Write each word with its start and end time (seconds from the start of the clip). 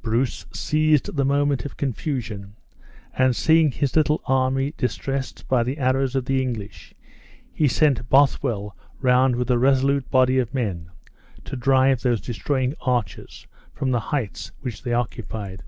Bruce 0.00 0.46
seized 0.54 1.16
the 1.18 1.24
moment 1.26 1.66
of 1.66 1.76
confusion, 1.76 2.56
and 3.12 3.36
seeing 3.36 3.70
his 3.70 3.94
little 3.94 4.22
army 4.24 4.72
distressed 4.78 5.46
by 5.48 5.62
the 5.62 5.76
arrows 5.76 6.14
of 6.14 6.24
the 6.24 6.40
English, 6.40 6.94
he 7.52 7.68
sent 7.68 8.08
Bothwell 8.08 8.74
round 9.02 9.36
with 9.36 9.50
a 9.50 9.58
resolute 9.58 10.10
body 10.10 10.38
of 10.38 10.54
men 10.54 10.88
to 11.44 11.56
drive 11.56 12.00
those 12.00 12.22
destroying 12.22 12.72
archers 12.80 13.46
from 13.74 13.90
the 13.90 14.00
heights 14.00 14.50
which 14.62 14.82
they 14.82 14.94
occupied. 14.94 15.62